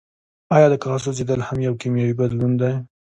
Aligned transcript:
ایا 0.55 0.67
د 0.71 0.75
کاغذ 0.83 1.01
سوځیدل 1.05 1.41
هم 1.47 1.57
یو 1.67 1.73
کیمیاوي 1.81 2.15
بدلون 2.21 2.53
دی 2.61 2.73